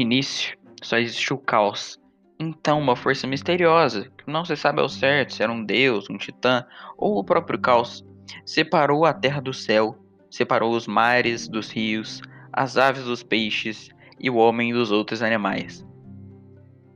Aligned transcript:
Início, 0.00 0.56
só 0.82 0.98
existiu 0.98 1.38
caos. 1.38 2.00
Então, 2.38 2.78
uma 2.78 2.96
força 2.96 3.26
misteriosa, 3.26 4.10
que 4.16 4.30
não 4.30 4.44
se 4.44 4.56
sabe 4.56 4.80
ao 4.80 4.88
certo 4.88 5.34
se 5.34 5.42
era 5.42 5.52
um 5.52 5.64
deus, 5.64 6.08
um 6.08 6.16
titã 6.16 6.64
ou 6.96 7.18
o 7.18 7.24
próprio 7.24 7.58
caos, 7.58 8.04
separou 8.44 9.04
a 9.04 9.12
terra 9.12 9.40
do 9.40 9.52
céu, 9.52 9.96
separou 10.30 10.72
os 10.74 10.86
mares 10.86 11.46
dos 11.46 11.70
rios, 11.70 12.22
as 12.52 12.76
aves 12.76 13.04
dos 13.04 13.22
peixes 13.22 13.90
e 14.18 14.30
o 14.30 14.36
homem 14.36 14.72
dos 14.72 14.90
outros 14.90 15.22
animais. 15.22 15.86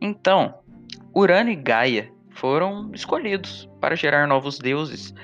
Então, 0.00 0.54
Urano 1.14 1.50
e 1.50 1.56
Gaia 1.56 2.12
foram 2.30 2.90
escolhidos 2.92 3.68
para 3.80 3.94
gerar 3.94 4.26
novos 4.26 4.58
deuses 4.58 5.14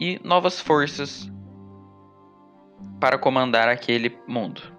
e 0.00 0.20
novas 0.22 0.60
forças 0.60 1.30
para 3.00 3.18
comandar 3.18 3.68
aquele 3.68 4.18
mundo. 4.26 4.75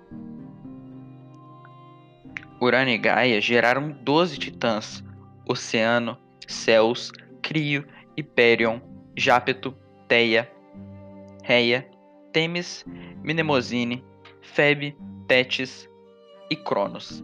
Urano 2.60 2.90
e 2.90 2.98
Gaia 2.98 3.40
geraram 3.40 3.92
12 3.92 4.38
titãs: 4.38 5.04
Oceano, 5.48 6.18
Céus, 6.48 7.12
Crio, 7.42 7.86
Hyperion, 8.18 8.80
Jápeto, 9.16 9.76
Teia, 10.08 10.52
Reia, 11.44 11.90
Temis, 12.34 12.86
Mnemosine, 13.24 14.04
Febe, 14.42 14.98
Tétis 15.28 15.88
e 16.50 16.56
Cronos. 16.56 17.24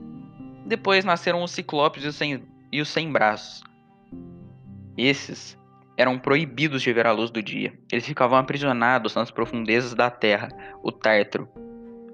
Depois 0.66 1.04
nasceram 1.04 1.44
os 1.44 1.52
Ciclopes 1.52 2.04
e 2.04 2.08
os 2.08 2.16
Sem, 2.16 2.44
e 2.72 2.82
os 2.82 2.90
sem 2.90 3.12
Braços. 3.12 3.64
Esses 4.98 5.58
eram 5.98 6.18
proibidos 6.18 6.82
de 6.82 6.94
ver 6.94 7.06
a 7.06 7.12
luz 7.12 7.30
do 7.30 7.42
dia. 7.42 7.74
Eles 7.92 8.06
ficavam 8.06 8.38
aprisionados 8.38 9.16
nas 9.16 9.32
profundezas 9.32 9.94
da 9.94 10.10
terra, 10.10 10.50
o 10.82 10.92
Tártaro. 10.92 11.48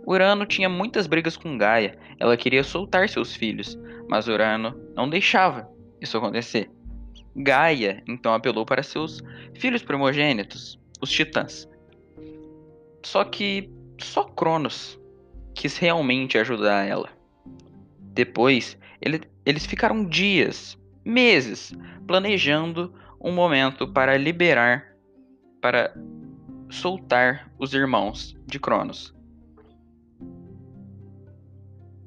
Urano 0.10 0.44
tinha 0.44 0.68
muitas 0.68 1.06
brigas 1.06 1.38
com 1.38 1.56
Gaia. 1.56 1.96
Ela 2.20 2.36
queria 2.36 2.64
soltar 2.64 3.08
seus 3.08 3.36
filhos, 3.36 3.78
mas 4.08 4.28
Urano 4.28 4.76
não 4.96 5.08
deixava 5.08 5.70
isso 6.02 6.18
acontecer. 6.18 6.68
Gaia 7.36 8.04
então 8.08 8.34
apelou 8.34 8.66
para 8.66 8.82
seus 8.82 9.22
filhos 9.54 9.84
primogênitos, 9.84 10.80
os 11.00 11.12
Titãs. 11.12 11.70
Só 13.06 13.24
que 13.24 13.70
só 14.00 14.24
Cronos 14.24 15.00
quis 15.54 15.78
realmente 15.78 16.40
ajudar 16.40 16.88
ela. 16.88 17.10
Depois, 18.00 18.80
ele, 19.00 19.22
eles 19.46 19.68
ficaram 19.68 20.04
dias, 20.04 20.76
meses, 21.06 21.72
planejando 22.08 22.92
um 23.22 23.32
momento 23.32 23.88
para 23.88 24.18
liberar, 24.18 24.96
para 25.62 25.94
soltar 26.68 27.52
os 27.60 27.76
irmãos 27.76 28.36
de 28.48 28.60
Cronos. 28.60 29.19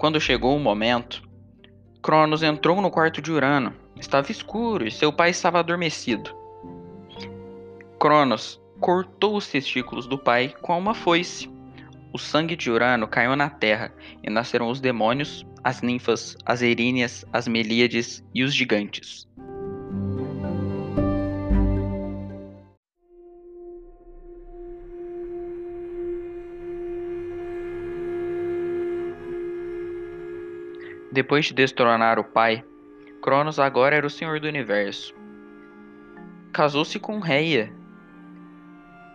Quando 0.02 0.20
chegou 0.20 0.56
o 0.56 0.58
momento, 0.58 1.22
Cronos 2.02 2.42
entrou 2.42 2.82
no 2.82 2.90
quarto 2.90 3.22
de 3.22 3.30
Urano. 3.30 3.72
Estava 3.94 4.32
escuro 4.32 4.84
e 4.84 4.90
seu 4.90 5.12
pai 5.12 5.30
estava 5.30 5.60
adormecido. 5.60 6.34
Cronos 8.00 8.60
cortou 8.80 9.36
os 9.36 9.46
testículos 9.46 10.08
do 10.08 10.18
pai 10.18 10.56
com 10.60 10.76
uma 10.76 10.92
foice. 10.92 11.48
O 12.12 12.18
sangue 12.18 12.56
de 12.56 12.68
Urano 12.68 13.06
caiu 13.06 13.36
na 13.36 13.48
terra 13.48 13.94
e 14.24 14.28
nasceram 14.28 14.68
os 14.68 14.80
demônios, 14.80 15.46
as 15.62 15.82
ninfas, 15.82 16.36
as 16.44 16.62
eríneas, 16.62 17.24
as 17.32 17.46
melíades 17.46 18.24
e 18.34 18.42
os 18.42 18.52
gigantes. 18.52 19.28
Depois 31.12 31.44
de 31.44 31.52
destronar 31.52 32.18
o 32.18 32.24
pai, 32.24 32.64
Cronos 33.20 33.58
agora 33.58 33.94
era 33.94 34.06
o 34.06 34.10
senhor 34.10 34.40
do 34.40 34.48
universo. 34.48 35.14
Casou-se 36.54 36.98
com 36.98 37.20
Reia 37.20 37.70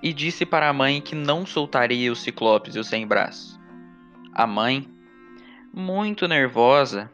e 0.04 0.14
disse 0.14 0.46
para 0.46 0.70
a 0.70 0.74
mãe 0.74 1.02
que 1.02 1.16
não 1.16 1.44
soltaria 1.44 2.12
os 2.12 2.22
ciclopes 2.22 2.76
e 2.76 2.80
os 2.80 2.88
sem 2.88 3.08
braços. 3.08 3.60
A 4.32 4.46
mãe, 4.46 4.88
muito 5.74 6.28
nervosa, 6.28 7.12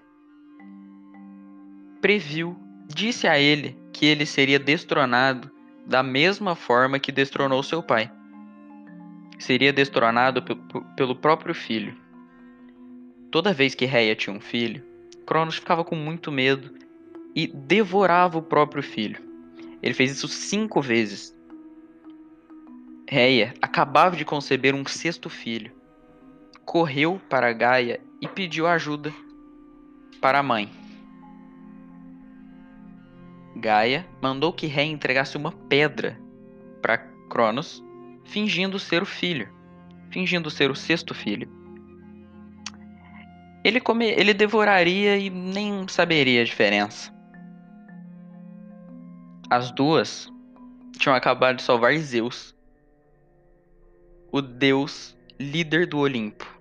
previu, 2.02 2.60
disse 2.94 3.26
a 3.26 3.40
ele 3.40 3.80
que 3.94 4.06
ele 4.06 4.26
seria 4.26 4.60
destronado 4.60 5.50
da 5.86 6.04
mesma 6.04 6.56
forma 6.56 7.00
que 7.00 7.12
destronou 7.12 7.64
seu 7.64 7.82
pai. 7.82 8.12
Seria 9.40 9.72
destronado 9.72 10.44
pelo 10.98 11.16
próprio 11.16 11.56
filho. 11.56 12.03
Toda 13.34 13.52
vez 13.52 13.74
que 13.74 13.88
Reia 13.88 14.16
tinha 14.16 14.36
um 14.36 14.40
filho, 14.40 14.84
Cronos 15.26 15.56
ficava 15.56 15.84
com 15.84 15.96
muito 15.96 16.32
medo 16.32 16.72
e 17.36 17.48
devorava 17.48 18.38
o 18.38 18.44
próprio 18.44 18.84
filho. 18.84 19.20
Ele 19.82 19.96
fez 19.96 20.12
isso 20.12 20.28
cinco 20.28 20.80
vezes. 20.80 21.36
Reia 23.10 23.56
acabava 23.60 24.16
de 24.16 24.24
conceber 24.24 24.76
um 24.76 24.86
sexto 24.86 25.32
filho. 25.32 25.72
Correu 26.64 27.20
para 27.28 27.52
Gaia 27.54 28.00
e 28.22 28.28
pediu 28.28 28.68
ajuda 28.68 29.12
para 30.22 30.38
a 30.38 30.44
mãe. 30.44 30.70
Gaia 33.56 34.06
mandou 34.22 34.54
que 34.54 34.68
Reia 34.68 34.92
entregasse 34.92 35.38
uma 35.38 35.52
pedra 35.52 36.20
para 36.84 37.00
Cronos, 37.32 37.84
fingindo 38.26 38.78
ser 38.78 39.02
o 39.02 39.08
filho, 39.08 39.50
fingindo 40.12 40.52
ser 40.52 40.70
o 40.70 40.76
sexto 40.76 41.16
filho. 41.16 41.63
Ele, 43.64 43.80
come, 43.80 44.08
ele 44.08 44.34
devoraria 44.34 45.18
e 45.18 45.30
nem 45.30 45.88
saberia 45.88 46.42
a 46.42 46.46
diferença. 46.46 47.14
As 49.50 49.72
duas 49.72 50.28
tinham 50.98 51.16
acabado 51.16 51.58
de 51.58 51.64
salvar 51.64 51.96
Zeus, 51.98 52.54
o 54.32 54.42
deus 54.42 55.18
líder 55.40 55.88
do 55.88 56.00
Olimpo. 56.00 56.52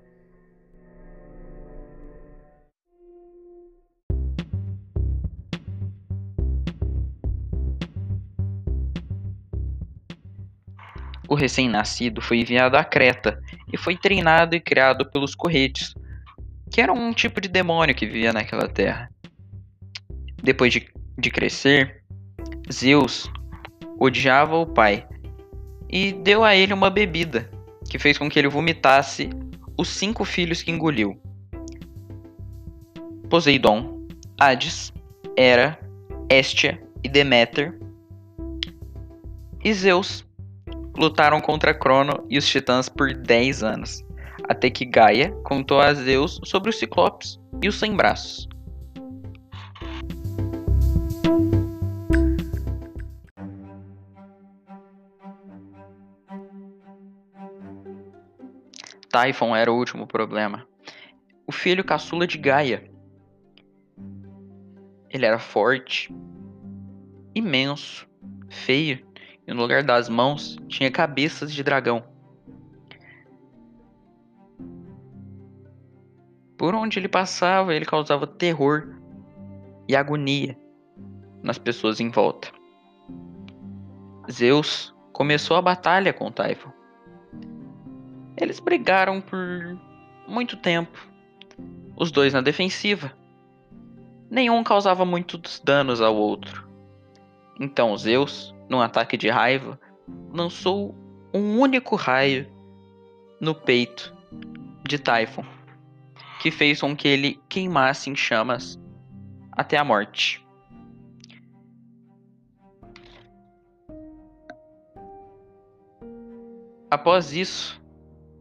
O 11.29 11.35
recém-nascido 11.35 12.21
foi 12.21 12.41
enviado 12.41 12.77
a 12.77 12.85
Creta 12.85 13.43
e 13.73 13.79
foi 13.79 13.97
treinado 13.97 14.55
e 14.55 14.61
criado 14.61 15.11
pelos 15.11 15.35
corretes, 15.35 15.95
que 16.73 16.81
era 16.81 16.91
um 16.91 17.13
tipo 17.13 17.39
de 17.39 17.49
demônio 17.49 17.95
que 17.95 18.07
vivia 18.07 18.33
naquela 18.33 18.67
terra. 18.67 19.11
Depois 20.43 20.73
de, 20.73 20.89
de 21.19 21.31
crescer, 21.31 22.03
Zeus 22.73 23.31
odiava 23.99 24.57
o 24.57 24.67
pai 24.67 25.07
e 25.91 26.13
deu 26.13 26.43
a 26.43 26.57
ele 26.57 26.73
uma 26.73 26.89
bebida 26.89 27.51
que 27.91 27.99
fez 27.99 28.17
com 28.17 28.29
que 28.29 28.39
ele 28.39 28.49
vomitasse 28.49 29.29
os 29.79 29.91
cinco 29.91 30.25
filhos 30.25 30.63
que 30.63 30.71
engoliu: 30.71 31.21
Poseidon, 33.29 34.07
Hades, 34.41 34.91
Hera, 35.37 35.79
Hestia 36.31 36.83
e 37.05 37.09
Deméter. 37.09 37.79
E 39.63 39.73
Zeus 39.75 40.27
lutaram 40.97 41.41
contra 41.41 41.75
Crono 41.75 42.27
e 42.31 42.39
os 42.39 42.49
titãs 42.49 42.89
por 42.89 43.15
10 43.15 43.63
anos 43.63 44.03
até 44.49 44.71
que 44.71 44.85
Gaia 44.85 45.33
contou 45.45 45.81
a 45.81 45.93
Zeus 45.95 46.41
sobre 46.45 46.71
os 46.71 46.79
Ciclopes 46.79 47.41
e 47.63 47.69
os 47.69 47.79
Sem 47.79 47.95
Braços. 47.95 48.49
Typhon 59.13 59.55
era 59.55 59.71
o 59.71 59.77
último 59.77 60.07
problema. 60.07 60.67
O 61.47 61.53
filho 61.53 61.85
caçula 61.85 62.27
de 62.27 62.39
Gaia. 62.39 62.91
Ele 65.11 65.27
era 65.27 65.39
forte, 65.39 66.11
imenso, 67.35 68.09
feio, 68.49 69.07
e 69.47 69.53
no 69.53 69.61
lugar 69.61 69.83
das 69.83 70.09
mãos 70.09 70.57
tinha 70.67 70.91
cabeças 70.91 71.53
de 71.53 71.63
dragão. 71.63 72.03
Por 76.63 76.77
onde 76.77 76.97
ele 76.97 77.09
passava, 77.09 77.75
ele 77.75 77.85
causava 77.85 78.25
terror 78.25 78.87
e 79.89 79.97
agonia 79.97 80.57
nas 81.43 81.59
pessoas 81.59 81.99
em 81.99 82.09
volta. 82.09 82.53
Zeus 84.31 84.95
começou 85.13 85.57
a 85.57 85.61
batalha 85.61 86.13
com 86.13 86.31
Typhon. 86.31 86.71
Eles 88.41 88.61
brigaram 88.61 89.21
por 89.21 89.77
muito 90.29 90.57
tempo, 90.57 91.05
os 91.97 92.13
dois 92.13 92.33
na 92.33 92.41
defensiva. 92.41 93.13
Nenhum 94.31 94.63
causava 94.63 95.05
muitos 95.05 95.61
danos 95.65 96.01
ao 96.01 96.15
outro. 96.15 96.69
Então 97.59 97.97
Zeus, 97.97 98.55
num 98.69 98.81
ataque 98.81 99.17
de 99.17 99.29
raiva, 99.29 99.81
lançou 100.33 100.95
um 101.35 101.59
único 101.59 101.97
raio 101.97 102.49
no 103.41 103.53
peito 103.53 104.15
de 104.89 104.97
Typhon 104.97 105.45
que 106.43 106.51
fez 106.51 106.81
com 106.81 106.97
que 106.97 107.07
ele 107.07 107.41
queimasse 107.49 108.11
em 108.11 108.17
chamas 108.17 108.77
até 109.53 109.77
a 109.77 109.85
morte. 109.85 110.45
Após 116.91 117.33
isso, 117.33 117.81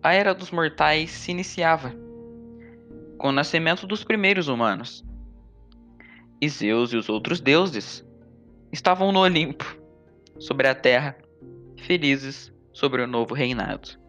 a 0.01 0.13
Era 0.13 0.33
dos 0.33 0.49
Mortais 0.49 1.11
se 1.11 1.29
iniciava, 1.29 1.93
com 3.19 3.27
o 3.27 3.31
nascimento 3.31 3.85
dos 3.85 4.03
primeiros 4.03 4.47
humanos. 4.47 5.05
E 6.41 6.49
Zeus 6.49 6.91
e 6.93 6.97
os 6.97 7.07
outros 7.07 7.39
deuses 7.39 8.03
estavam 8.71 9.11
no 9.11 9.19
Olimpo, 9.19 9.77
sobre 10.39 10.67
a 10.67 10.73
terra, 10.73 11.15
felizes 11.77 12.51
sobre 12.73 13.03
o 13.03 13.07
novo 13.07 13.35
reinado. 13.35 14.00